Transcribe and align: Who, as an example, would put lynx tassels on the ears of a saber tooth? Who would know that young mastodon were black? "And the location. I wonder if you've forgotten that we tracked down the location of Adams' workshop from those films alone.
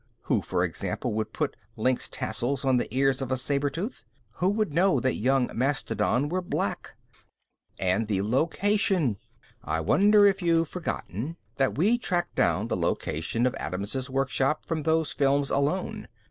Who, 0.21 0.39
as 0.41 0.51
an 0.51 0.61
example, 0.63 1.13
would 1.13 1.31
put 1.31 1.55
lynx 1.75 2.09
tassels 2.09 2.65
on 2.65 2.77
the 2.77 2.91
ears 2.91 3.21
of 3.21 3.31
a 3.31 3.37
saber 3.37 3.69
tooth? 3.69 4.03
Who 4.37 4.49
would 4.49 4.73
know 4.73 4.99
that 4.99 5.13
young 5.13 5.47
mastodon 5.53 6.27
were 6.27 6.41
black? 6.41 6.95
"And 7.77 8.07
the 8.07 8.23
location. 8.23 9.19
I 9.63 9.79
wonder 9.79 10.25
if 10.25 10.41
you've 10.41 10.67
forgotten 10.69 11.37
that 11.57 11.77
we 11.77 11.99
tracked 11.99 12.33
down 12.33 12.67
the 12.67 12.77
location 12.77 13.45
of 13.45 13.53
Adams' 13.59 14.09
workshop 14.09 14.65
from 14.65 14.81
those 14.81 15.11
films 15.11 15.51
alone. 15.51 16.07